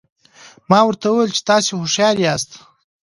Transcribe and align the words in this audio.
ما 0.69 0.79
ورته 0.85 1.05
وویل 1.09 1.31
چې 1.35 1.41
تاسي 1.49 1.71
هوښیار 1.77 2.15
یاست. 2.25 2.51